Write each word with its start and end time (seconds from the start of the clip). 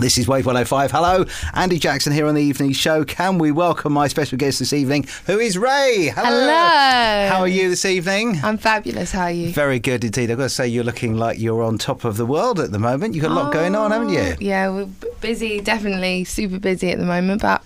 This 0.00 0.16
is 0.16 0.26
Wave 0.26 0.46
105. 0.46 0.90
Hello, 0.92 1.26
Andy 1.52 1.78
Jackson 1.78 2.12
here 2.14 2.26
on 2.26 2.34
the 2.34 2.42
evening 2.42 2.72
show. 2.72 3.04
Can 3.04 3.36
we 3.36 3.52
welcome 3.52 3.92
my 3.92 4.08
special 4.08 4.38
guest 4.38 4.58
this 4.58 4.72
evening, 4.72 5.06
who 5.26 5.38
is 5.38 5.58
Raye? 5.58 6.10
Hello. 6.14 7.28
How 7.28 7.40
are 7.40 7.48
you 7.48 7.68
this 7.68 7.84
evening? 7.84 8.40
I'm 8.42 8.56
fabulous. 8.56 9.12
How 9.12 9.24
are 9.24 9.30
you? 9.30 9.50
Very 9.52 9.78
good 9.78 10.02
indeed. 10.02 10.30
I've 10.30 10.38
got 10.38 10.44
to 10.44 10.48
say, 10.48 10.66
you're 10.68 10.84
looking 10.84 11.16
like 11.18 11.38
you're 11.38 11.62
on 11.62 11.76
top 11.76 12.04
of 12.04 12.16
the 12.16 12.24
world 12.24 12.58
at 12.60 12.72
the 12.72 12.78
moment. 12.78 13.14
You've 13.14 13.22
got 13.22 13.32
a 13.32 13.34
lot 13.34 13.52
going 13.52 13.74
on, 13.76 13.90
haven't 13.90 14.08
you? 14.08 14.20
Oh, 14.20 14.36
Yeah, 14.40 14.70
we're 14.70 14.86
busy, 15.20 15.60
definitely 15.60 16.24
super 16.24 16.58
busy 16.58 16.90
at 16.90 16.98
the 16.98 17.04
moment, 17.04 17.42
but 17.42 17.62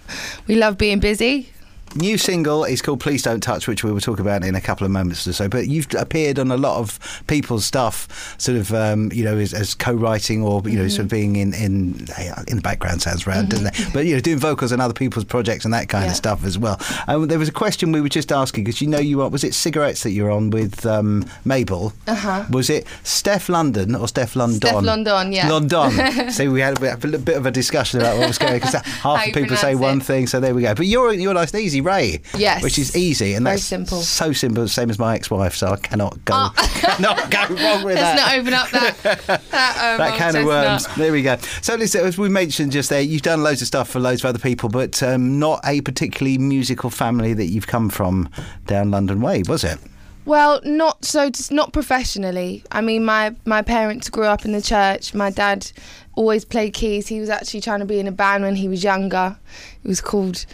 we 0.49 0.57
love 0.57 0.77
being 0.77 0.99
busy. 0.99 1.51
New 1.97 2.19
single 2.19 2.65
is 2.65 2.83
called 2.83 3.01
Please 3.01 3.23
Don't 3.23 3.41
Touch, 3.43 3.69
which 3.69 3.85
we 3.85 3.93
will 3.93 4.01
talk 4.01 4.19
about 4.19 4.43
in 4.45 4.55
a 4.55 4.61
couple 4.61 4.85
of 4.85 4.91
moments 4.91 5.27
or 5.27 5.33
so. 5.33 5.49
But 5.49 5.69
you've 5.69 5.87
appeared 5.97 6.39
on 6.39 6.51
a 6.51 6.57
lot 6.57 6.79
of 6.79 6.99
people's 7.29 7.65
stuff, 7.65 8.35
sort 8.39 8.59
of, 8.59 8.73
um, 8.75 9.11
you 9.13 9.23
know, 9.25 9.37
as, 9.39 9.55
as 9.55 9.75
co-writing 9.75 10.43
or 10.43 10.61
you 10.69 10.77
know, 10.79 10.89
sort 10.89 11.03
of 11.05 11.09
being 11.09 11.37
in 11.37 11.55
in 11.55 12.07
in 12.49 12.57
the 12.57 12.61
background 12.63 13.03
sounds 13.03 13.27
rad, 13.27 13.49
doesn't 13.49 13.67
it? 13.69 13.89
But 13.93 14.07
you 14.07 14.15
know, 14.15 14.21
doing 14.21 14.39
vocals 14.39 14.73
on 14.73 14.81
other 14.81 14.95
people's 14.95 15.25
projects 15.25 15.65
and 15.65 15.73
that 15.75 15.89
kind 15.89 16.05
Yeah. 16.07 16.11
of 16.11 16.17
stuff 16.17 16.45
as 16.45 16.59
well. 16.59 16.81
Um, 17.07 17.29
there 17.29 17.39
was 17.39 17.49
a 17.49 17.53
question 17.53 17.93
we 17.93 18.01
were 18.01 18.09
just 18.09 18.33
asking 18.33 18.65
because 18.65 18.81
you 18.81 18.89
know 18.89 18.99
you 18.99 19.21
are 19.23 19.29
was 19.29 19.45
it 19.45 19.55
cigarettes 19.55 20.03
that 20.03 20.11
you're 20.11 20.31
on 20.31 20.51
with 20.51 20.85
um, 20.87 21.25
Mabel? 21.45 21.93
Uh-huh. 22.09 22.45
Was 22.51 22.71
it 22.71 22.87
Stefflon 23.05 23.73
Don 23.73 23.95
or 23.95 24.09
Steph 24.09 24.35
London? 24.37 24.61
Stefflon 24.61 25.05
Don, 25.05 25.33
yeah. 25.33 25.49
London. 25.49 26.31
so 26.33 26.51
we 26.51 26.61
had 26.61 26.77
a 26.77 26.81
bit, 26.81 27.15
a 27.15 27.19
bit 27.19 27.37
of 27.37 27.47
a 27.47 27.51
discussion 27.51 28.01
about 28.01 28.19
what 28.19 28.27
was 28.29 28.39
going 28.39 28.55
because 28.55 28.75
half 29.03 29.25
the 29.27 29.33
people 29.33 29.57
say 29.57 29.75
pronounce 29.75 29.81
one 29.81 29.99
it. 29.99 30.05
thing, 30.05 30.27
so 30.27 30.41
there 30.41 30.55
we 30.55 30.63
go. 30.63 30.75
But 30.75 30.87
you're 30.87 31.13
you're 31.13 31.35
nice 31.35 31.53
and 31.53 31.63
easy, 31.63 31.81
Raye. 31.85 32.21
Yes. 32.37 32.63
Which 32.63 32.79
is 32.79 32.97
easy 32.97 33.35
and 33.35 33.45
Very 33.45 33.57
that's 33.57 33.65
simple. 33.65 34.01
so 34.01 34.33
simple, 34.33 34.67
same 34.69 34.91
as 34.91 34.99
my 34.99 35.15
ex-wife. 35.15 35.55
So 35.55 35.69
I 35.69 35.77
cannot 35.77 36.25
go, 36.25 36.49
cannot 36.57 37.31
go 37.31 37.41
wrong 37.55 37.85
with 37.85 37.97
that. 37.97 38.17
Let's 38.17 38.17
that. 38.17 38.17
not 38.17 38.39
open 38.39 38.55
up 38.55 38.71
that 38.71 39.03
that, 39.03 39.31
um, 39.93 39.99
that 39.99 40.19
can 40.19 40.37
of 40.37 40.45
worms. 40.47 40.85
chestnut. 40.85 40.97
There 40.99 41.13
we 41.13 41.23
go. 41.23 41.37
So, 41.63 41.75
listen, 41.75 42.05
as 42.05 42.19
we 42.19 42.29
mentioned 42.29 42.73
just 42.73 42.91
there, 42.91 43.01
you've 43.01 43.23
done 43.23 43.43
loads 43.43 43.61
of 43.61 43.67
stuff 43.69 43.89
for 43.91 44.01
loads 44.01 44.23
of 44.25 44.29
other 44.29 44.39
people, 44.39 44.69
but 44.69 45.03
um, 45.03 45.39
not 45.39 45.61
a 45.65 45.81
particularly 45.83 46.39
musical 46.39 46.91
family 46.91 47.35
that 47.35 47.47
you've 47.47 47.67
come 47.67 47.89
from 47.91 48.29
down 48.67 48.91
London 48.91 49.21
Way, 49.21 49.43
was 49.47 49.65
it? 49.65 49.79
Well, 50.27 50.61
not 50.65 51.05
so, 51.05 51.31
not 51.51 51.75
professionally. 51.75 52.65
I 52.73 52.81
mean, 52.81 53.05
my 53.05 53.35
my 53.45 53.61
parents 53.61 54.09
grew 54.09 54.25
up 54.25 54.47
in 54.47 54.53
the 54.53 54.63
church. 54.63 55.13
My 55.13 55.29
dad 55.31 55.71
always 56.15 56.45
played 56.47 56.73
keys. 56.73 57.09
He 57.09 57.21
was 57.21 57.29
actually 57.29 57.61
trying 57.61 57.81
to 57.81 57.85
be 57.85 58.01
in 58.01 58.07
a 58.07 58.13
band 58.13 58.43
when 58.45 58.57
he 58.57 58.67
was 58.69 58.83
younger. 58.83 59.37
It 59.83 59.89
was 59.89 60.01
called 60.01 60.47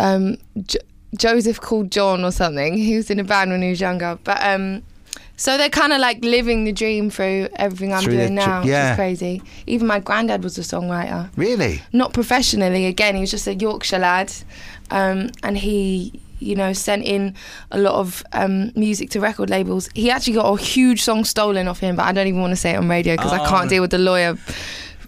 um, 0.00 0.36
J- 0.66 0.78
Joseph 1.18 1.60
called 1.60 1.90
John 1.90 2.24
or 2.24 2.30
something. 2.32 2.76
He 2.76 2.96
was 2.96 3.10
in 3.10 3.18
a 3.20 3.24
band 3.24 3.50
when 3.50 3.62
he 3.62 3.70
was 3.70 3.80
younger. 3.80 4.18
But 4.24 4.38
um, 4.42 4.82
so 5.36 5.56
they're 5.56 5.70
kind 5.70 5.92
of 5.92 6.00
like 6.00 6.22
living 6.24 6.64
the 6.64 6.72
dream 6.72 7.10
through 7.10 7.48
everything 7.56 7.92
I'm 7.92 8.02
Through 8.04 8.12
doing 8.16 8.36
tr- 8.36 8.46
now, 8.46 8.62
yeah. 8.62 8.84
which 8.84 8.90
is 8.92 8.96
crazy. 8.96 9.42
Even 9.66 9.86
my 9.86 9.98
granddad 9.98 10.44
was 10.44 10.58
a 10.58 10.62
songwriter 10.62 11.30
Really? 11.36 11.80
not 11.92 12.12
professionally 12.12 12.86
again 12.86 13.14
he 13.14 13.20
was 13.22 13.30
just 13.30 13.46
a 13.46 13.54
yorkshire 13.54 13.98
lad 13.98 14.32
um, 14.90 15.30
and 15.42 15.56
he 15.58 16.20
you 16.38 16.54
know 16.54 16.72
sent 16.72 17.02
in 17.04 17.34
a 17.70 17.78
lot 17.78 17.94
of 17.94 18.22
um, 18.32 18.70
music 18.76 19.10
to 19.10 19.20
record 19.20 19.48
labels 19.50 19.88
he 19.94 20.10
actually 20.10 20.34
got 20.34 20.46
a 20.46 20.62
huge 20.62 21.02
song 21.02 21.24
stolen 21.24 21.66
off 21.68 21.80
him 21.80 21.96
but 21.96 22.04
i 22.04 22.12
don't 22.12 22.26
even 22.26 22.40
want 22.40 22.50
to 22.52 22.56
say 22.56 22.70
it 22.72 22.76
on 22.76 22.88
radio 22.88 23.14
because 23.16 23.32
i 23.32 23.38
Oh. 23.44 23.48
can't 23.48 23.68
deal 23.68 23.80
with 23.82 23.90
the 23.90 23.98
lawyer 23.98 24.36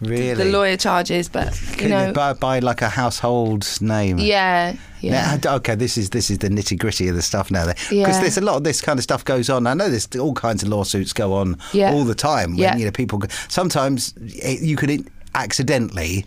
Really? 0.03 0.35
the 0.35 0.45
lawyer 0.47 0.77
charges 0.77 1.29
but 1.29 1.59
you 1.81 1.89
know 1.89 2.13
by, 2.13 2.33
by 2.33 2.59
like 2.59 2.83
a 2.83 2.89
household 2.89 3.67
name. 3.81 4.19
yeah 4.19 4.75
yeah 5.01 5.39
Now, 5.45 5.57
okay, 5.57 5.75
this 5.75 5.97
is 5.99 6.11
this 6.11 6.31
is 6.31 6.39
the 6.39 6.49
nitty 6.49 6.79
gritty 6.79 7.09
of 7.09 7.17
the 7.17 7.23
stuff 7.23 7.51
now. 7.51 7.67
Because 7.67 7.91
Yeah. 7.91 8.21
there's 8.21 8.39
a 8.39 8.41
lot 8.41 8.57
of 8.57 8.65
this 8.65 8.81
kind 8.81 8.99
of 8.99 9.03
stuff 9.03 9.25
goes 9.25 9.49
on. 9.51 9.67
I 9.67 9.75
know 9.75 9.89
there's 9.89 10.09
all 10.17 10.33
kinds 10.35 10.63
of 10.63 10.69
lawsuits 10.69 11.13
go 11.13 11.33
on 11.35 11.57
Yeah. 11.73 11.93
all 11.93 12.05
the 12.05 12.15
time. 12.15 12.51
When, 12.51 12.59
Yeah. 12.61 12.77
you 12.77 12.85
know, 12.85 12.91
people 12.93 13.21
sometimes 13.49 14.15
you 14.21 14.77
could 14.77 15.05
accidentally 15.35 16.25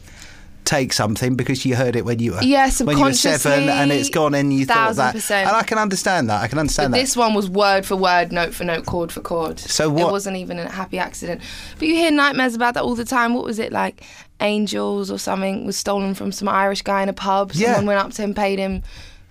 take 0.66 0.92
something 0.94 1.36
because 1.36 1.66
you 1.66 1.76
heard 1.76 1.96
it 1.96 2.04
when 2.06 2.20
you 2.20 2.34
were 2.34 2.42
Yeah, 2.44 2.70
when 2.84 2.98
you 2.98 3.04
were 3.06 3.14
seven 3.14 3.70
and 3.70 3.92
it's 3.92 4.10
gone 4.10 4.34
and 4.34 4.52
you 4.52 4.66
thought 4.66 4.96
that. 4.96 5.14
percent. 5.14 5.48
And 5.48 5.56
I 5.56 5.64
can 5.64 5.78
understand 5.78 6.30
that. 6.30 6.42
I 6.42 6.48
can 6.48 6.58
but 6.58 6.62
understand 6.62 6.94
that. 6.94 6.98
this 7.00 7.16
one 7.16 7.34
was 7.34 7.50
word 7.50 7.86
for 7.86 7.96
word, 7.96 8.32
note 8.32 8.54
for 8.54 8.64
note, 8.64 8.86
chord 8.86 9.12
for 9.12 9.22
chord. 9.22 9.60
So 9.60 9.90
what- 9.90 10.08
It 10.10 10.12
wasn't 10.12 10.38
even 10.38 10.60
a 10.60 10.70
happy 10.70 10.98
accident. 10.98 11.42
But 11.80 11.88
you 11.88 11.96
hear 11.96 12.12
nightmares 12.12 12.56
about 12.56 12.74
that 12.74 12.84
all 12.84 12.96
the 12.96 13.06
time. 13.06 13.34
What 13.34 13.44
was 13.46 13.60
it 13.60 13.72
like? 13.72 14.04
Angels 14.42 15.10
or 15.10 15.18
something 15.18 15.66
was 15.66 15.78
stolen 15.78 16.14
from 16.14 16.32
some 16.32 16.50
Irish 16.50 16.82
guy 16.82 17.02
in 17.04 17.10
a 17.10 17.14
pub. 17.14 17.52
Yeah. 17.54 17.76
Someone 17.76 17.96
went 17.96 18.00
up 18.06 18.12
to 18.14 18.22
him, 18.22 18.34
paid 18.34 18.60
him 18.60 18.84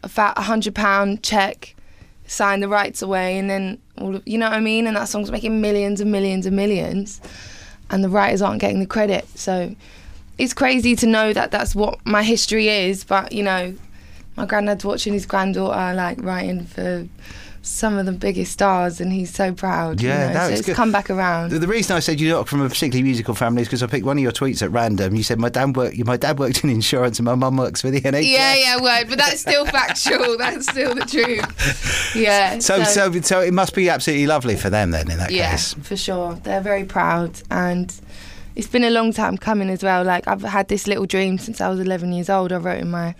a 0.03 0.09
fat 0.09 0.39
hundred 0.39 0.75
pound 0.75 1.23
check, 1.23 1.75
signed 2.27 2.63
the 2.63 2.69
rights 2.69 3.03
away, 3.03 3.37
and 3.39 3.51
then 3.51 3.79
all 3.99 4.15
of 4.17 4.23
you 4.27 4.39
know 4.39 4.49
what 4.49 4.57
I 4.57 4.61
mean. 4.61 4.87
And 4.87 4.97
that 4.97 5.09
song's 5.09 5.31
making 5.31 5.61
millions 5.61 6.01
and 6.01 6.11
millions 6.11 6.47
and 6.47 6.57
millions, 6.57 7.21
and 7.91 8.03
the 8.03 8.09
writers 8.09 8.41
aren't 8.41 8.61
getting 8.61 8.81
the 8.81 8.87
credit. 8.87 9.27
So 9.39 9.75
it's 10.39 10.55
crazy 10.55 10.97
to 10.97 11.07
know 11.07 11.33
that 11.33 11.51
that's 11.51 11.75
what 11.75 12.05
my 12.07 12.23
history 12.23 12.69
is. 12.69 13.05
But 13.05 13.33
you 13.33 13.43
know, 13.43 13.75
my 14.37 14.47
granddad's 14.47 14.85
watching 14.85 15.13
his 15.13 15.27
granddaughter 15.27 15.95
like 15.95 16.23
writing 16.23 16.65
for 16.65 17.07
some 17.67 17.97
of 17.97 18.05
the 18.05 18.13
biggest 18.13 18.53
stars, 18.53 19.01
and 19.01 19.11
he's 19.11 19.33
so 19.33 19.51
proud. 19.51 19.99
you 20.03 20.09
Yeah, 20.09 20.29
know, 20.29 20.35
no, 20.35 20.55
so 20.55 20.55
it's 20.71 20.75
come 20.75 20.93
back 20.93 21.09
around. 21.09 21.51
The, 21.51 21.59
the 21.61 21.67
reason 21.67 21.97
I 21.97 22.01
said 22.01 22.21
you're 22.21 22.37
not 22.37 22.47
from 22.47 22.61
a 22.61 22.69
particularly 22.69 23.03
musical 23.03 23.35
family 23.35 23.63
is 23.63 23.69
because 23.69 23.83
I 23.83 23.87
picked 23.87 24.05
one 24.05 24.19
of 24.19 24.23
your 24.23 24.33
tweets 24.33 24.61
at 24.61 24.71
random. 24.71 25.15
You 25.15 25.23
said 25.23 25.39
my 25.39 25.49
dad 25.49 25.75
worked. 25.75 25.97
My 26.05 26.19
dad 26.19 26.39
worked 26.39 26.63
in 26.63 26.69
insurance, 26.69 27.19
and 27.19 27.25
my 27.25 27.35
mum 27.35 27.57
works 27.57 27.81
for 27.81 27.91
the 27.91 28.03
NHS. 28.03 28.31
yeah, 28.31 28.55
yeah, 28.55 28.83
word, 28.83 29.09
but 29.09 29.17
that's 29.17 29.41
still 29.41 29.65
factual. 29.65 30.37
That's 30.45 30.67
still 30.69 30.95
the 30.95 31.07
truth. 31.07 32.15
Yeah. 32.15 32.59
So, 32.59 32.85
so, 32.85 33.11
so 33.23 33.41
it 33.41 33.55
must 33.55 33.75
be 33.75 33.89
absolutely 33.89 34.27
lovely 34.27 34.57
for 34.57 34.69
them 34.69 34.91
then. 34.91 35.11
In 35.11 35.17
that 35.17 35.31
yeah, 35.31 35.53
case, 35.53 35.75
yeah, 35.75 35.83
for 35.85 35.97
sure. 35.97 36.35
They're 36.35 36.61
very 36.61 36.85
proud, 36.85 37.41
and 37.51 37.91
it's 38.57 38.69
been 38.69 38.85
a 38.85 38.91
long 38.91 39.13
time 39.13 39.37
coming 39.39 39.69
as 39.71 39.83
well. 39.83 40.05
Like 40.05 40.27
I've 40.29 40.43
had 40.43 40.69
this 40.69 40.87
little 40.87 41.07
dream 41.07 41.39
since 41.39 41.61
I 41.61 41.69
was 41.69 41.81
11 41.81 42.13
years 42.13 42.31
old. 42.31 42.53
I 42.53 42.57
wrote 42.57 42.81
in 42.81 42.91
my 42.91 43.15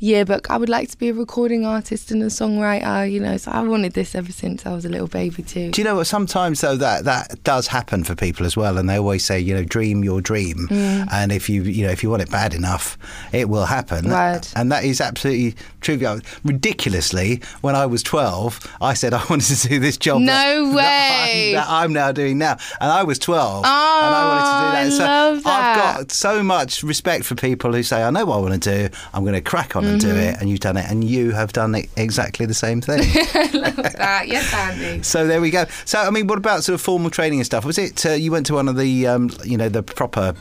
yearbook, 0.00 0.50
I 0.50 0.56
would 0.56 0.68
like 0.68 0.90
to 0.90 0.98
be 0.98 1.08
a 1.08 1.14
recording 1.14 1.64
artist 1.64 2.10
and 2.10 2.22
a 2.22 2.26
songwriter. 2.26 3.10
You 3.10 3.20
know, 3.20 3.36
so 3.36 3.50
I 3.52 3.62
wanted 3.62 3.94
this 3.94 4.14
ever 4.14 4.32
since 4.32 4.66
I 4.66 4.72
was 4.74 4.84
a 4.84 4.88
little 4.88 5.06
baby 5.08 5.42
too. 5.42 5.70
Do 5.70 5.80
you 5.80 5.84
know 5.84 5.96
what? 5.96 6.06
Sometimes 6.06 6.60
though 6.60 6.76
that 6.76 7.04
that 7.04 7.42
does 7.44 7.66
happen 7.68 8.04
for 8.04 8.14
people 8.14 8.44
as 8.46 8.56
well, 8.56 8.78
and 8.78 8.88
they 8.88 8.96
always 8.98 9.24
say, 9.24 9.38
you 9.40 9.54
know, 9.54 9.64
dream 9.64 10.04
your 10.04 10.20
dream, 10.20 10.68
Mm. 10.70 11.08
and 11.12 11.32
if 11.32 11.48
you 11.48 11.62
you 11.62 11.84
know 11.86 11.90
if 11.92 12.02
you 12.02 12.10
want 12.10 12.22
it 12.22 12.30
bad 12.30 12.54
enough, 12.54 12.98
it 13.32 13.48
will 13.48 13.66
happen. 13.66 14.08
Word. 14.10 14.46
And 14.56 14.70
that 14.72 14.84
is 14.84 15.00
absolutely 15.00 15.54
true. 15.80 15.98
Ridiculously, 16.44 17.40
when 17.62 17.74
I 17.74 17.86
was 17.86 18.02
twelve, 18.02 18.60
I 18.80 18.94
said 18.94 19.12
I 19.14 19.24
wanted 19.30 19.56
to 19.56 19.68
do 19.68 19.78
this 19.80 19.96
job. 19.96 20.20
No 20.20 20.32
that, 20.32 20.70
that 20.70 20.74
way. 20.76 21.48
I'm, 21.48 21.54
that 21.54 21.66
I'm 21.68 21.92
now 21.92 22.12
doing 22.12 22.38
now, 22.38 22.56
and 22.80 22.90
I 22.90 23.02
was 23.02 23.18
twelve, 23.18 23.64
and 23.64 23.66
I 23.66 24.24
wanted 24.28 24.50
to 24.50 24.66
do 24.70 24.73
that. 24.74 24.86
I 24.86 24.88
so 24.90 25.04
love 25.04 25.42
I've 25.46 25.76
got 25.96 26.12
so 26.12 26.42
much 26.42 26.82
respect 26.82 27.24
for 27.24 27.34
people 27.34 27.72
who 27.72 27.82
say, 27.82 28.02
I 28.02 28.10
know 28.10 28.26
what 28.26 28.36
I 28.36 28.40
want 28.40 28.62
to 28.62 28.88
do. 28.88 28.96
I'm 29.12 29.22
going 29.22 29.34
to 29.34 29.40
crack 29.40 29.76
on 29.76 29.84
and 29.84 30.00
Mm-hmm. 30.00 30.10
do 30.10 30.16
it, 30.16 30.36
and 30.40 30.50
you've 30.50 30.60
done 30.60 30.76
it, 30.76 30.86
and 30.90 31.04
you 31.04 31.30
have 31.32 31.52
done 31.52 31.74
it 31.74 31.88
exactly 31.96 32.46
the 32.46 32.54
same 32.54 32.80
thing. 32.80 32.98
Love 33.54 33.76
that. 33.76 34.24
Yes, 34.28 34.52
Andy. 34.52 35.02
So 35.04 35.26
there 35.26 35.40
we 35.40 35.50
go. 35.50 35.64
So 35.84 35.98
I 35.98 36.10
mean, 36.10 36.26
what 36.26 36.38
about 36.38 36.64
sort 36.64 36.74
of 36.74 36.80
formal 36.80 37.10
training 37.10 37.38
and 37.38 37.46
stuff? 37.46 37.64
Was 37.64 37.78
it 37.78 38.04
uh, 38.04 38.10
you 38.10 38.30
went 38.32 38.46
to 38.46 38.54
one 38.54 38.68
of 38.68 38.76
the 38.76 39.06
um, 39.06 39.30
you 39.44 39.56
know 39.56 39.68
the 39.68 39.82
proper? 39.82 40.34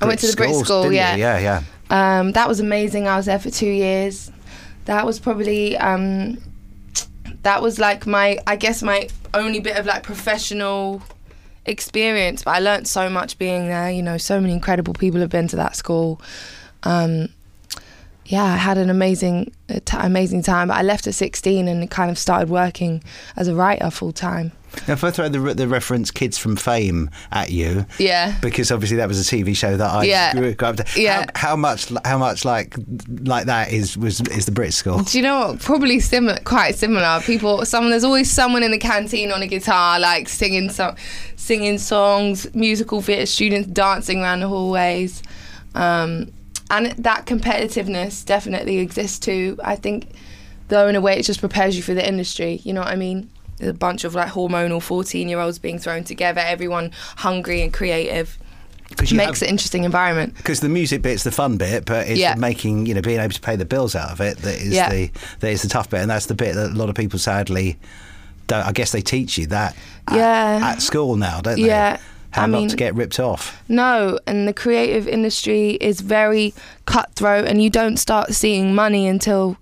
I 0.00 0.06
went 0.06 0.20
to 0.20 0.26
the 0.26 0.36
Brit 0.36 0.54
School, 0.54 0.82
didn't 0.82 0.92
you? 0.94 0.98
yeah. 0.98 1.16
yeah, 1.16 1.62
yeah. 1.90 2.18
Um, 2.20 2.32
that 2.32 2.48
was 2.48 2.60
amazing. 2.60 3.06
I 3.08 3.16
was 3.16 3.26
there 3.26 3.38
for 3.38 3.50
two 3.50 3.66
years. 3.70 4.30
That 4.86 5.06
was 5.06 5.18
probably 5.18 5.76
um, 5.78 6.38
that 7.42 7.62
was 7.62 7.78
like 7.78 8.06
my 8.06 8.38
I 8.46 8.56
guess 8.56 8.82
my 8.82 9.08
only 9.34 9.60
bit 9.60 9.76
of 9.76 9.86
like 9.86 10.02
professional 10.02 11.02
experience. 11.66 12.44
But 12.44 12.56
I 12.56 12.58
learnt 12.60 12.86
so 12.88 13.08
much 13.10 13.38
being 13.38 13.68
there. 13.68 13.90
You 13.90 14.02
know, 14.02 14.18
so 14.18 14.40
many 14.40 14.52
incredible 14.52 14.94
people 14.94 15.20
have 15.20 15.30
been 15.30 15.48
to 15.48 15.56
that 15.56 15.76
school. 15.76 16.20
Um, 16.82 17.28
yeah, 18.26 18.44
I 18.44 18.56
had 18.56 18.76
an 18.78 18.90
amazing, 18.90 19.52
a 19.68 19.80
t- 19.80 19.96
amazing 19.98 20.42
time. 20.42 20.68
But 20.68 20.76
I 20.78 20.82
left 20.82 21.06
at 21.06 21.14
16 21.14 21.68
and 21.68 21.90
kind 21.90 22.10
of 22.10 22.18
started 22.18 22.48
working 22.48 23.02
as 23.36 23.48
a 23.48 23.54
writer 23.54 23.90
full 23.90 24.12
time. 24.12 24.52
Now, 24.86 24.92
if 24.94 25.04
I 25.04 25.10
throw 25.10 25.28
the, 25.30 25.54
the 25.54 25.66
reference 25.68 26.10
"Kids 26.10 26.36
from 26.36 26.54
Fame" 26.56 27.08
at 27.32 27.50
you, 27.50 27.86
Yeah. 27.98 28.34
because 28.42 28.70
obviously 28.70 28.98
that 28.98 29.08
was 29.08 29.18
a 29.18 29.24
TV 29.36 29.56
show 29.56 29.74
that 29.76 29.90
I 29.90 30.02
Yeah. 30.04 30.32
grew 30.34 30.54
up 30.58 30.76
to. 30.76 30.84
Yeah. 31.00 31.24
How, 31.34 31.50
how 31.50 31.56
much? 31.56 31.90
How 32.04 32.18
much 32.18 32.44
like 32.44 32.76
like 33.22 33.46
that 33.46 33.72
is 33.72 33.96
was 33.96 34.20
is 34.28 34.44
the 34.44 34.52
Brit 34.52 34.74
School? 34.74 34.98
Do 35.02 35.16
you 35.16 35.22
know 35.22 35.38
what? 35.48 35.60
Probably 35.60 35.98
similar, 36.00 36.38
quite 36.44 36.74
similar. 36.74 37.20
People, 37.22 37.64
someone, 37.64 37.90
there's 37.90 38.04
always 38.04 38.30
someone 38.30 38.62
in 38.62 38.70
the 38.70 38.78
canteen 38.78 39.32
on 39.32 39.40
a 39.40 39.46
guitar, 39.46 39.98
like 39.98 40.28
singing 40.28 40.68
some, 40.68 40.94
singing 41.36 41.78
songs, 41.78 42.52
musical 42.54 43.00
theatre 43.00 43.24
students 43.24 43.68
dancing 43.68 44.20
around 44.20 44.40
the 44.40 44.48
hallways, 44.48 45.22
um, 45.74 46.30
and 46.70 46.86
that 46.92 47.26
competitiveness 47.26 48.24
definitely 48.24 48.78
exists 48.78 49.18
too. 49.18 49.58
I 49.62 49.76
think, 49.76 50.08
though, 50.68 50.88
in 50.88 50.96
a 50.96 51.00
way, 51.00 51.18
it 51.18 51.22
just 51.22 51.40
prepares 51.40 51.76
you 51.76 51.82
for 51.82 51.94
the 51.94 52.06
industry. 52.06 52.60
You 52.64 52.72
know 52.72 52.80
what 52.80 52.88
I 52.88 52.96
mean? 52.96 53.30
There's 53.58 53.70
a 53.70 53.74
bunch 53.74 54.04
of 54.04 54.14
like 54.14 54.28
hormonal 54.32 54.82
14 54.82 55.28
year 55.28 55.40
olds 55.40 55.58
being 55.58 55.78
thrown 55.78 56.04
together, 56.04 56.40
everyone 56.44 56.92
hungry 57.16 57.62
and 57.62 57.72
creative. 57.72 58.38
Because 58.88 59.10
you 59.10 59.16
Makes 59.16 59.40
have, 59.40 59.48
it 59.48 59.50
interesting 59.50 59.82
environment. 59.82 60.36
because 60.36 60.60
the 60.60 60.68
music 60.68 61.02
bit's 61.02 61.24
the 61.24 61.32
fun 61.32 61.56
bit, 61.56 61.84
but 61.86 62.06
it's 62.06 62.20
Yeah. 62.20 62.36
making 62.36 62.86
you 62.86 62.94
know 62.94 63.00
being 63.00 63.18
able 63.18 63.32
to 63.32 63.40
pay 63.40 63.56
the 63.56 63.64
bills 63.64 63.96
out 63.96 64.10
of 64.10 64.20
it 64.20 64.38
that 64.38 64.54
is 64.60 64.72
Yeah. 64.74 64.88
the 64.90 65.10
that 65.40 65.50
is 65.50 65.62
the 65.62 65.68
tough 65.68 65.90
bit, 65.90 66.00
and 66.02 66.10
that's 66.10 66.26
the 66.26 66.34
bit 66.34 66.54
that 66.54 66.70
a 66.70 66.74
lot 66.74 66.88
of 66.88 66.94
people 66.94 67.18
sadly 67.18 67.78
don't. 68.46 68.64
I 68.64 68.70
guess 68.70 68.92
they 68.92 69.00
teach 69.02 69.38
you 69.38 69.46
that 69.48 69.74
at, 70.06 70.16
Yeah. 70.16 70.60
at 70.62 70.82
school 70.82 71.16
now, 71.16 71.40
don't 71.40 71.56
they? 71.60 71.66
Yeah. 71.66 71.96
How 72.36 72.44
I 72.44 72.46
not 72.46 72.58
mean- 72.58 72.68
to 72.68 72.76
get 72.76 72.94
ripped 72.94 73.18
off. 73.18 73.60
No, 73.68 74.18
and 74.26 74.46
the 74.46 74.52
creative 74.52 75.08
industry 75.08 75.70
is 75.80 76.00
very 76.00 76.54
cutthroat, 76.84 77.46
and 77.48 77.62
you 77.62 77.70
don't 77.70 77.96
start 77.96 78.32
seeing 78.34 78.74
money 78.74 79.06
until 79.08 79.56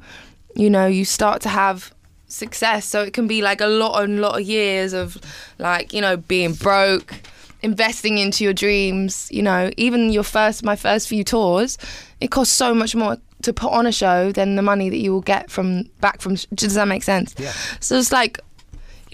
you 0.54 0.68
know 0.70 0.86
you 0.86 1.04
start 1.04 1.40
to 1.42 1.48
have 1.48 1.92
success. 2.26 2.84
So 2.84 3.02
it 3.02 3.12
can 3.12 3.26
be 3.26 3.42
like 3.42 3.60
a 3.60 3.66
lot 3.66 4.02
and 4.02 4.20
lot 4.20 4.40
of 4.40 4.46
years 4.46 4.92
of 4.92 5.16
like 5.58 5.92
you 5.92 6.00
know 6.00 6.16
being 6.16 6.52
broke, 6.54 7.14
investing 7.62 8.18
into 8.18 8.44
your 8.44 8.52
dreams. 8.52 9.28
You 9.30 9.42
know, 9.42 9.70
even 9.76 10.12
your 10.12 10.24
first 10.24 10.64
my 10.64 10.76
first 10.76 11.08
few 11.08 11.24
tours, 11.24 11.78
it 12.20 12.30
costs 12.30 12.54
so 12.54 12.74
much 12.74 12.94
more 12.94 13.16
to 13.42 13.52
put 13.52 13.70
on 13.72 13.86
a 13.86 13.92
show 13.92 14.32
than 14.32 14.56
the 14.56 14.62
money 14.62 14.88
that 14.88 14.98
you 14.98 15.12
will 15.12 15.20
get 15.20 15.50
from 15.50 15.84
back 16.00 16.20
from. 16.20 16.36
Does 16.54 16.74
that 16.74 16.88
make 16.88 17.02
sense? 17.02 17.34
Yeah. 17.38 17.52
So 17.80 17.96
it's 17.96 18.10
like 18.12 18.40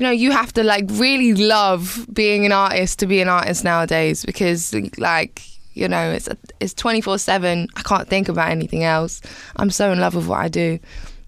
you 0.01 0.07
know, 0.07 0.13
you 0.13 0.33
have 0.33 0.51
to 0.55 0.65
like 0.65 0.87
really 0.93 1.35
love 1.35 2.07
being 2.11 2.47
an 2.47 2.53
artist 2.53 2.99
to 3.01 3.07
be 3.07 3.21
an 3.21 3.29
artist 3.29 3.65
nowadays 3.65 4.25
because 4.25 4.75
like 4.97 5.43
you 5.75 5.87
know 5.87 6.11
it's 6.11 6.27
it's 6.59 6.73
24/7 6.73 7.69
I 7.77 7.83
can't 7.83 8.09
think 8.09 8.31
about 8.31 8.49
anything 8.49 8.83
else. 8.83 9.21
I'm 9.57 9.71
so 9.71 9.93
in 9.93 10.01
love 10.01 10.15
with 10.15 10.27
what 10.27 10.39
I 10.39 10.49
do 10.49 10.79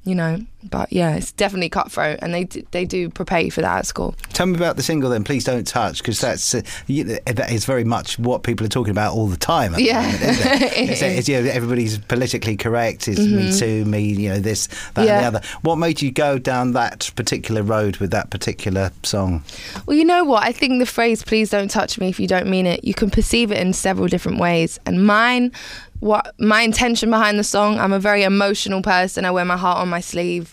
you 0.05 0.15
know 0.15 0.41
but 0.71 0.93
yeah 0.93 1.15
it's 1.17 1.33
definitely 1.33 1.69
cutthroat 1.69 2.19
and 2.23 2.33
they 2.33 2.45
do, 2.45 2.63
they 2.71 2.85
do 2.85 3.09
prepare 3.11 3.41
you 3.41 3.51
for 3.51 3.61
that 3.63 3.79
at 3.79 3.87
school 3.87 4.15
Tell 4.33 4.47
me 4.47 4.57
about 4.57 4.77
the 4.77 4.83
single 4.83 5.11
then, 5.11 5.25
please 5.25 5.45
don't 5.45 5.67
touch, 5.67 5.99
because 5.99 6.21
that's 6.21 6.55
uh, 6.55 6.63
you 6.87 7.05
that 7.05 7.51
is 7.53 7.65
very 7.65 7.85
much 7.85 8.19
what 8.19 8.43
people 8.43 8.65
are 8.65 8.69
talking 8.71 8.91
about 8.91 9.15
all 9.15 9.27
the 9.27 9.37
time. 9.37 9.75
at 9.75 9.77
the 9.79 9.85
Yeah. 9.85 10.01
moment, 10.03 10.23
it? 10.23 10.63
It 10.73 10.91
it's, 10.91 11.03
it's, 11.03 11.29
you 11.29 11.41
know, 11.43 11.51
everybody's 11.51 11.99
politically 11.99 12.57
correct. 12.57 13.09
It's 13.09 13.21
me 13.21 13.53
too, 13.53 13.85
me, 13.85 14.01
you 14.05 14.29
know, 14.31 14.39
this, 14.41 14.69
that, 14.95 15.05
Yeah. 15.07 15.17
and 15.17 15.23
the 15.35 15.39
other. 15.39 15.47
What 15.63 15.77
made 15.77 16.01
you 16.03 16.11
go 16.11 16.39
down 16.39 16.73
that 16.73 17.11
particular 17.17 17.63
road 17.63 17.99
with 17.99 18.11
that 18.13 18.31
particular 18.31 18.91
song? 19.03 19.45
Well, 19.87 19.97
you 19.97 20.05
know 20.05 20.25
what? 20.25 20.43
I 20.45 20.53
think 20.53 20.79
the 20.79 20.87
phrase 20.87 21.23
"please 21.23 21.51
don't 21.51 21.71
touch 21.71 21.99
me 21.99 22.09
if 22.09 22.19
you 22.19 22.27
don't 22.27 22.49
mean 22.49 22.67
it." 22.67 22.85
You 22.85 22.95
can 22.95 23.11
perceive 23.11 23.53
it 23.53 23.59
in 23.59 23.73
several 23.73 24.09
different 24.09 24.39
ways, 24.39 24.79
and 24.87 25.05
mine, 25.07 25.53
what 26.01 26.35
my 26.41 26.63
intention 26.63 27.11
behind 27.11 27.39
the 27.39 27.45
song. 27.45 27.79
I'm 27.79 27.93
a 27.93 28.01
very 28.01 28.23
emotional 28.25 28.83
person. 28.83 29.25
I 29.25 29.31
wear 29.31 29.45
my 29.45 29.57
heart 29.57 29.79
on 29.79 29.89
my 29.89 30.01
sleeve. 30.01 30.52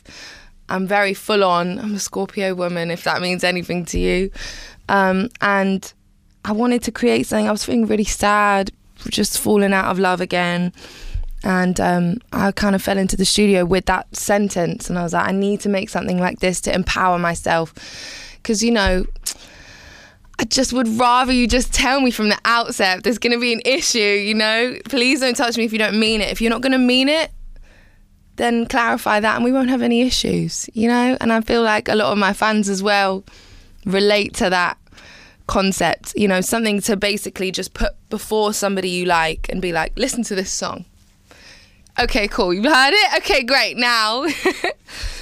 I'm 0.70 0.86
very 0.86 1.14
full 1.14 1.44
on. 1.44 1.80
I'm 1.80 1.96
a 1.96 2.00
Scorpio 2.00 2.54
woman, 2.54 2.92
if 2.92 3.04
that 3.04 3.22
means 3.22 3.44
anything 3.44 3.86
to 3.86 4.00
you. 4.00 4.32
Um, 4.88 5.30
and 5.42 5.92
I 6.46 6.52
wanted 6.52 6.84
to 6.84 6.92
create 6.92 7.26
something. 7.26 7.48
I 7.48 7.52
was 7.52 7.66
feeling 7.66 7.88
really 7.88 8.04
sad, 8.04 8.72
just 9.10 9.40
falling 9.40 9.74
out 9.74 9.86
of 9.86 10.00
love 10.00 10.22
again. 10.22 10.72
And 11.44 11.80
um, 11.80 12.18
I 12.34 12.52
kind 12.52 12.76
of 12.76 12.84
fell 12.84 12.98
into 12.98 13.16
the 13.16 13.26
studio 13.26 13.64
with 13.66 13.86
that 13.86 14.14
sentence, 14.16 14.90
and 14.90 15.00
I 15.00 15.04
was 15.04 15.14
like, 15.14 15.28
I 15.28 15.32
need 15.32 15.62
to 15.62 15.70
make 15.70 15.90
something 15.90 16.20
like 16.20 16.40
this 16.40 16.60
to 16.62 16.74
empower 16.74 17.18
myself. 17.18 17.74
Because, 18.36 18.62
you 18.62 18.72
know, 18.72 19.06
I 20.38 20.46
just 20.46 20.74
would 20.74 20.88
rather 20.88 21.32
you 21.32 21.48
just 21.48 21.74
tell 21.74 22.02
me 22.02 22.12
from 22.12 22.30
the 22.30 22.38
outset 22.46 23.04
there's 23.04 23.18
going 23.18 23.34
to 23.34 23.40
be 23.40 23.54
an 23.54 23.62
issue, 23.66 24.00
you 24.00 24.34
know? 24.34 24.78
Please 24.86 25.22
don't 25.22 25.36
touch 25.36 25.58
me 25.58 25.64
if 25.64 25.74
you 25.74 25.80
don't 25.80 26.00
mean 26.00 26.22
it. 26.22 26.30
If 26.30 26.42
you're 26.42 26.50
not 26.50 26.62
going 26.62 26.74
to 26.74 26.78
mean 26.78 27.10
it, 27.10 27.32
then 28.40 28.66
clarify 28.66 29.20
that 29.20 29.36
and 29.36 29.44
we 29.44 29.52
won't 29.52 29.70
have 29.70 29.84
any 29.84 30.02
issues, 30.02 30.68
you 30.74 30.88
know? 30.88 31.16
And 31.22 31.32
I 31.32 31.42
feel 31.42 31.62
like 31.62 31.88
a 31.88 31.96
lot 31.96 32.12
of 32.12 32.18
my 32.18 32.34
fans 32.34 32.68
as 32.68 32.82
well 32.82 33.24
relate 33.86 34.34
to 34.36 34.50
that 34.50 34.78
concept, 35.46 36.14
you 36.16 36.28
know, 36.28 36.42
something 36.42 36.82
to 36.82 36.98
basically 36.98 37.52
just 37.52 37.74
put 37.76 37.94
before 38.10 38.54
somebody 38.54 38.90
you 38.90 39.06
like 39.06 39.48
and 39.50 39.62
be 39.62 39.72
like, 39.72 39.92
listen 39.98 40.24
to 40.24 40.36
this 40.36 40.52
song. 40.52 40.86
Okay, 42.00 42.28
cool. 42.28 42.54
You've 42.54 42.66
heard 42.66 42.94
it? 42.94 43.18
Okay, 43.18 43.44
great. 43.44 43.78
Now. 43.78 44.26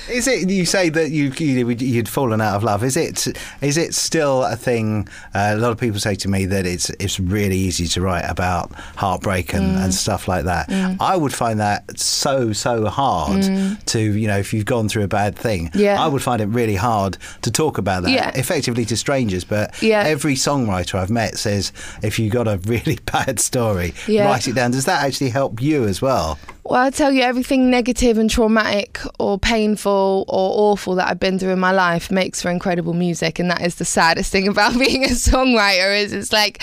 Is 0.10 0.28
it 0.28 0.50
you 0.50 0.66
say 0.66 0.90
that 0.90 1.12
you, 1.12 1.32
you 1.38 1.70
you'd 1.70 2.08
fallen 2.10 2.40
out 2.42 2.56
of 2.56 2.64
love? 2.64 2.84
Is 2.84 2.96
it 2.98 3.28
is 3.62 3.78
it 3.78 3.94
still 3.94 4.44
a 4.44 4.56
thing? 4.56 5.08
Uh, 5.34 5.52
a 5.54 5.58
lot 5.58 5.72
of 5.72 5.78
people 5.80 6.00
say 6.00 6.16
to 6.16 6.28
me 6.30 6.46
that 6.46 6.66
it's 6.66 6.90
it's 6.92 7.20
really 7.20 7.58
easy 7.58 7.88
to 7.88 8.02
write 8.02 8.26
about 8.30 8.72
heartbreak 8.96 9.54
and, 9.54 9.68
Mm. 9.78 9.84
and 9.86 9.94
stuff 9.94 10.28
like 10.28 10.46
that. 10.46 10.70
I 11.00 11.18
would 11.18 11.34
find 11.34 11.60
that 11.60 12.00
so 12.00 12.54
so 12.54 12.86
hard 12.88 13.44
to 13.88 14.00
you 14.00 14.28
know 14.28 14.38
if 14.38 14.54
you've 14.54 14.66
gone 14.66 14.88
through 14.90 15.04
a 15.04 15.08
bad 15.08 15.36
thing. 15.36 15.70
Mm. 15.72 15.80
Yeah. 15.80 16.02
I 16.04 16.08
would 16.08 16.22
find 16.22 16.42
it 16.42 16.46
really 16.48 16.76
hard 16.76 17.18
to 17.42 17.52
talk 17.52 17.78
about 17.78 18.04
that 18.04 18.12
Yeah. 18.12 18.32
effectively 18.36 18.86
to 18.86 18.96
strangers. 18.98 19.44
But 19.44 19.82
Yeah. 19.82 20.04
every 20.04 20.36
songwriter 20.36 20.96
I've 20.96 21.10
met 21.10 21.38
says 21.38 21.72
if 22.02 22.18
you've 22.20 22.34
got 22.34 22.48
a 22.48 22.58
really 22.66 22.98
bad 23.12 23.40
story, 23.40 23.94
Yeah. 24.08 24.26
write 24.26 24.48
it 24.48 24.56
down. 24.56 24.72
Does 24.72 24.86
that 24.86 25.04
actually 25.04 25.30
help 25.32 25.62
you 25.62 25.86
as 25.86 26.02
well? 26.02 26.38
Well, 26.70 26.82
I 26.82 26.90
tell 26.90 27.14
you, 27.14 27.22
everything 27.22 27.70
negative 27.70 28.18
and 28.18 28.30
traumatic 28.30 29.00
or 29.20 29.40
painful 29.40 29.97
or 30.28 30.72
awful 30.72 30.96
that 30.96 31.10
I've 31.10 31.20
been 31.20 31.40
through 31.40 31.52
in 31.52 31.60
my 31.60 31.72
life 31.72 32.12
makes 32.12 32.42
for 32.42 32.50
incredible 32.50 32.94
music, 32.94 33.40
and 33.40 33.50
that 33.52 33.62
is 33.62 33.76
the 33.76 33.86
saddest 33.86 34.32
thing 34.32 34.48
about 34.54 34.78
being 34.78 35.04
a 35.04 35.10
songwriter. 35.10 35.98
Is 36.00 36.14
it's 36.14 36.32
like 36.32 36.62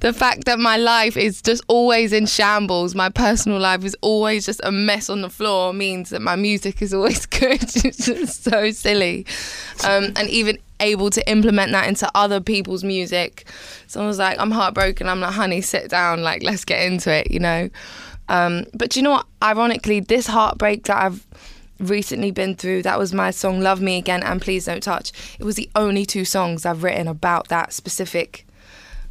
the 0.00 0.12
fact 0.12 0.44
that 0.44 0.58
my 0.58 0.76
life 0.76 1.16
is 1.16 1.42
just 1.42 1.62
always 1.68 2.12
in 2.12 2.26
shambles. 2.26 2.94
My 2.94 3.08
personal 3.08 3.58
life 3.58 3.84
is 3.84 3.96
always 4.00 4.46
just 4.46 4.60
a 4.64 4.72
mess 4.72 5.08
on 5.08 5.22
the 5.22 5.30
floor. 5.30 5.72
Means 5.72 6.10
that 6.10 6.22
my 6.22 6.36
music 6.36 6.82
is 6.82 6.94
always 6.94 7.26
good. 7.26 7.62
it's 7.62 8.06
just 8.06 8.44
so 8.44 8.70
silly, 8.70 9.26
um, 9.84 10.12
and 10.16 10.28
even 10.28 10.58
able 10.80 11.08
to 11.08 11.30
implement 11.30 11.72
that 11.72 11.88
into 11.88 12.10
other 12.14 12.40
people's 12.40 12.84
music. 12.84 13.48
Someone's 13.86 14.18
like, 14.18 14.38
"I'm 14.38 14.50
heartbroken." 14.50 15.08
I'm 15.08 15.20
like, 15.20 15.34
"Honey, 15.34 15.60
sit 15.60 15.90
down. 15.90 16.22
Like, 16.22 16.42
let's 16.42 16.64
get 16.64 16.82
into 16.82 17.12
it." 17.12 17.30
You 17.30 17.40
know. 17.40 17.70
Um, 18.28 18.64
but 18.74 18.96
you 18.96 19.02
know 19.02 19.12
what? 19.12 19.26
Ironically, 19.42 20.00
this 20.00 20.26
heartbreak 20.26 20.84
that 20.84 21.02
I've 21.02 21.26
recently 21.78 22.30
been 22.30 22.54
through, 22.54 22.82
that 22.82 22.98
was 22.98 23.12
my 23.12 23.30
song 23.30 23.60
Love 23.60 23.80
Me 23.80 23.98
Again 23.98 24.22
and 24.22 24.40
Please 24.40 24.64
Don't 24.66 24.82
Touch. 24.82 25.12
It 25.38 25.44
was 25.44 25.56
the 25.56 25.68
only 25.74 26.06
two 26.06 26.24
songs 26.24 26.64
I've 26.66 26.82
written 26.82 27.08
about 27.08 27.48
that 27.48 27.72
specific 27.72 28.46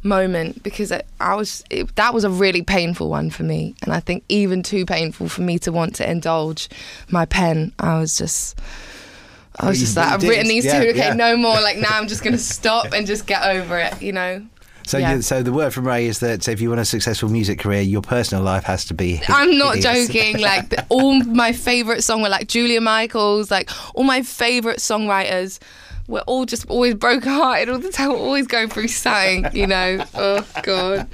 moment 0.02 0.62
because 0.62 0.92
I, 0.92 1.02
I 1.18 1.34
was 1.34 1.64
it, 1.68 1.94
that 1.96 2.14
was 2.14 2.22
a 2.22 2.30
really 2.30 2.62
painful 2.62 3.10
one 3.10 3.28
for 3.28 3.42
me 3.42 3.74
and 3.82 3.92
I 3.92 3.98
think 3.98 4.22
even 4.28 4.62
too 4.62 4.86
painful 4.86 5.28
for 5.28 5.42
me 5.42 5.58
to 5.60 5.72
want 5.72 5.96
to 5.96 6.08
indulge 6.08 6.68
my 7.10 7.24
pen. 7.26 7.72
I 7.78 7.98
was 7.98 8.16
just 8.16 8.56
I 9.58 9.68
was 9.68 9.80
just 9.80 9.96
like 9.96 10.12
I've 10.12 10.22
written 10.22 10.46
these 10.48 10.64
Yeah, 10.64 10.80
two 10.82 10.88
okay 10.90 10.98
yeah. 10.98 11.14
no 11.14 11.36
more 11.36 11.54
like 11.60 11.78
now 11.78 11.88
I'm 11.90 12.06
just 12.08 12.22
going 12.22 12.32
to 12.36 12.38
stop 12.42 12.92
and 12.92 13.06
just 13.06 13.26
get 13.26 13.42
over 13.44 13.78
it, 13.78 14.00
you 14.00 14.12
know. 14.12 14.46
So, 14.86 14.98
Yeah. 14.98 15.16
you, 15.16 15.22
so 15.22 15.42
the 15.42 15.52
word 15.52 15.74
from 15.74 15.86
Raye 15.86 16.06
is 16.06 16.20
that 16.20 16.46
if 16.48 16.60
you 16.60 16.68
want 16.68 16.80
a 16.80 16.84
successful 16.84 17.28
music 17.28 17.58
career, 17.58 17.80
your 17.80 18.02
personal 18.02 18.42
life 18.44 18.64
has 18.64 18.84
to 18.86 18.94
be. 18.94 19.20
I'm 19.28 19.58
not 19.58 19.78
joking. 19.78 20.38
Like 20.38 20.68
the, 20.70 20.86
all 20.88 21.22
my 21.24 21.52
favorite 21.52 22.02
song 22.04 22.22
were 22.22 22.28
like 22.28 22.46
Julia 22.46 22.80
Michaels, 22.80 23.50
like 23.50 23.68
all 23.94 24.04
my 24.04 24.22
favorite 24.22 24.78
songwriters 24.78 25.58
were 26.08 26.20
all 26.26 26.44
just 26.46 26.68
always 26.70 26.94
broken 26.94 27.30
hearted 27.32 27.68
all 27.68 27.78
the 27.78 27.90
time, 27.90 28.10
We're 28.10 28.16
always 28.18 28.46
going 28.46 28.68
through 28.68 28.88
something, 28.88 29.46
you 29.52 29.66
know. 29.66 30.04
Oh 30.14 30.46
god. 30.62 31.08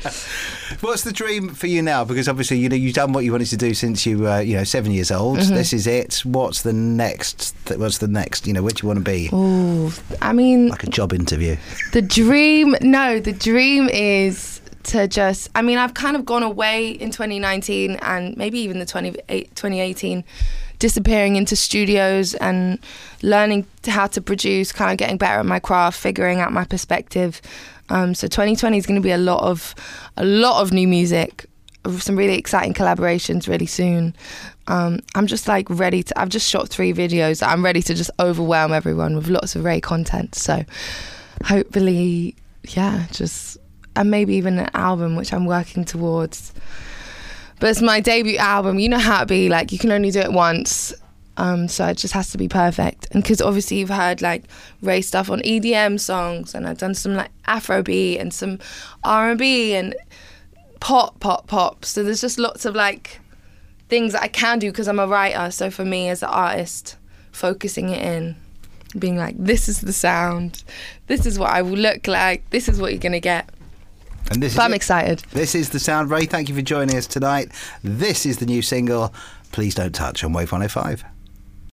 What's 0.80 1.02
the 1.04 1.12
dream 1.12 1.50
for 1.54 1.66
you 1.66 1.82
now? 1.82 2.04
Because 2.04 2.28
obviously, 2.28 2.58
you 2.58 2.68
know, 2.68 2.76
you've 2.76 2.94
done 2.94 3.12
what 3.12 3.24
you 3.24 3.32
wanted 3.32 3.48
to 3.48 3.56
do 3.56 3.74
since 3.74 4.04
you 4.06 4.18
were, 4.20 4.40
you 4.40 4.56
know, 4.56 4.64
seven 4.64 4.92
years 4.92 5.10
old. 5.10 5.38
Mm-hmm. 5.38 5.54
This 5.54 5.72
is 5.72 5.86
it. 5.86 6.20
What's 6.24 6.62
the 6.62 6.72
next? 6.72 7.54
th- 7.66 7.78
What's 7.78 7.98
the 7.98 8.08
next? 8.08 8.46
You 8.46 8.52
know, 8.52 8.62
where 8.62 8.70
do 8.72 8.82
you 8.82 8.88
want 8.88 8.98
to 8.98 9.04
be? 9.04 9.28
Oh, 9.32 9.94
I 10.20 10.32
mean, 10.32 10.68
Like 10.68 10.84
a 10.84 10.90
job 10.90 11.12
interview. 11.12 11.56
the 11.92 12.02
dream. 12.02 12.74
No, 12.80 13.18
the 13.20 13.32
dream 13.32 13.88
is 13.88 14.60
to 14.84 15.06
just. 15.08 15.48
I 15.54 15.62
mean, 15.62 15.78
I've 15.78 15.94
kind 15.94 16.16
of 16.16 16.24
gone 16.24 16.42
away 16.42 16.90
in 16.90 17.10
2019 17.10 17.96
and 18.02 18.36
maybe 18.36 18.58
even 18.60 18.78
the 18.78 18.86
20, 18.86 19.12
2018, 19.12 20.24
disappearing 20.82 21.36
into 21.36 21.54
studios 21.54 22.34
and 22.34 22.76
learning 23.22 23.64
how 23.86 24.08
to 24.08 24.20
produce, 24.20 24.72
kind 24.72 24.90
of 24.90 24.98
getting 24.98 25.16
better 25.16 25.38
at 25.38 25.46
my 25.46 25.60
craft, 25.60 25.96
figuring 25.96 26.40
out 26.40 26.52
my 26.52 26.64
perspective. 26.64 27.40
Um, 27.88 28.16
so 28.16 28.26
2020 28.26 28.78
is 28.78 28.84
going 28.84 29.00
to 29.00 29.02
be 29.02 29.12
a 29.12 29.16
lot 29.16 29.44
of 29.44 29.76
a 30.16 30.24
lot 30.24 30.60
of 30.60 30.72
new 30.72 30.88
music, 30.88 31.46
some 31.98 32.16
really 32.18 32.36
exciting 32.36 32.74
collaborations 32.74 33.46
really 33.46 33.66
soon. 33.66 34.16
Um, 34.66 34.98
I'm 35.14 35.28
just 35.28 35.46
like 35.46 35.70
ready 35.70 36.02
to. 36.02 36.20
I've 36.20 36.30
just 36.30 36.50
shot 36.50 36.68
three 36.68 36.92
videos. 36.92 37.46
I'm 37.46 37.64
ready 37.64 37.82
to 37.82 37.94
just 37.94 38.10
overwhelm 38.18 38.72
everyone 38.72 39.14
with 39.14 39.28
lots 39.28 39.54
of 39.54 39.62
Raye 39.62 39.80
content. 39.80 40.34
So 40.34 40.64
hopefully, 41.44 42.34
yeah, 42.70 43.06
just 43.12 43.56
and 43.94 44.10
maybe 44.10 44.34
even 44.34 44.58
an 44.58 44.70
album 44.74 45.14
which 45.14 45.32
I'm 45.32 45.46
working 45.46 45.84
towards. 45.84 46.52
But 47.62 47.70
it's 47.70 47.80
my 47.80 48.00
debut 48.00 48.38
album. 48.38 48.80
You 48.80 48.88
know 48.88 48.98
how 48.98 49.22
it 49.22 49.28
be. 49.28 49.48
Like 49.48 49.70
you 49.70 49.78
can 49.78 49.92
only 49.92 50.10
do 50.10 50.18
it 50.18 50.32
once. 50.32 50.92
Um, 51.36 51.68
so 51.68 51.86
it 51.86 51.96
just 51.96 52.12
has 52.12 52.32
to 52.32 52.36
be 52.36 52.48
perfect. 52.48 53.06
And 53.12 53.22
because 53.22 53.40
obviously 53.40 53.78
you've 53.78 53.88
heard 53.88 54.20
like 54.20 54.42
Raye 54.80 55.00
stuff 55.00 55.30
on 55.30 55.38
EDM 55.42 56.00
songs, 56.00 56.56
and 56.56 56.66
I've 56.66 56.78
done 56.78 56.96
some 56.96 57.14
like 57.14 57.30
Afrobeat 57.46 58.20
and 58.20 58.34
some 58.34 58.58
R 59.04 59.30
and 59.30 59.38
B 59.38 59.74
and 59.74 59.94
pop, 60.80 61.20
pop, 61.20 61.46
pop. 61.46 61.84
So 61.84 62.02
there's 62.02 62.20
just 62.20 62.36
lots 62.36 62.64
of 62.64 62.74
like 62.74 63.20
things 63.88 64.12
that 64.14 64.22
I 64.22 64.28
can 64.28 64.58
do 64.58 64.72
because 64.72 64.88
I'm 64.88 64.98
a 64.98 65.06
writer. 65.06 65.52
So 65.52 65.70
for 65.70 65.84
me 65.84 66.08
as 66.08 66.24
an 66.24 66.30
artist, 66.30 66.96
focusing 67.30 67.90
it 67.90 68.04
in, 68.04 68.34
being 68.98 69.16
like, 69.16 69.36
this 69.38 69.68
is 69.68 69.82
the 69.82 69.92
sound, 69.92 70.64
this 71.06 71.26
is 71.26 71.38
what 71.38 71.50
I 71.50 71.62
will 71.62 71.78
look 71.78 72.08
like, 72.08 72.50
this 72.50 72.68
is 72.68 72.80
what 72.80 72.90
you're 72.90 72.98
gonna 72.98 73.20
get. 73.20 73.48
And 74.30 74.42
this 74.42 74.54
But 74.54 74.62
is 74.62 74.64
I'm 74.66 74.72
it. 74.72 74.76
excited. 74.76 75.18
This 75.32 75.54
is 75.54 75.70
the 75.70 75.78
sound. 75.78 76.10
Raye, 76.10 76.26
thank 76.26 76.48
you 76.48 76.54
for 76.54 76.62
joining 76.62 76.96
us 76.96 77.06
tonight. 77.06 77.50
This 77.82 78.24
is 78.24 78.38
the 78.38 78.46
new 78.46 78.62
single. 78.62 79.12
Please 79.52 79.74
don't 79.74 79.94
touch 79.94 80.24
on 80.24 80.32
Wave 80.32 80.50
105. 80.52 81.04